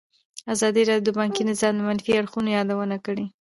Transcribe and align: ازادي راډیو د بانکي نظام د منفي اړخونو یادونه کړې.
ازادي 0.53 0.81
راډیو 0.89 1.05
د 1.07 1.09
بانکي 1.19 1.41
نظام 1.51 1.73
د 1.77 1.81
منفي 1.87 2.11
اړخونو 2.19 2.49
یادونه 2.57 2.95
کړې. 3.05 3.25